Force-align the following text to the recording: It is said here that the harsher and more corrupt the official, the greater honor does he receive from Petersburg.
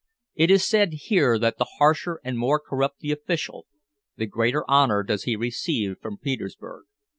It 0.33 0.49
is 0.49 0.67
said 0.67 0.93
here 0.93 1.37
that 1.37 1.59
the 1.59 1.73
harsher 1.77 2.19
and 2.23 2.35
more 2.35 2.59
corrupt 2.59 3.01
the 3.01 3.11
official, 3.11 3.67
the 4.17 4.25
greater 4.25 4.67
honor 4.67 5.03
does 5.03 5.25
he 5.25 5.35
receive 5.35 5.97
from 6.01 6.17
Petersburg. 6.17 6.85